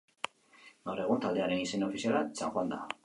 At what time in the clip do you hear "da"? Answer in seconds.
2.77-2.81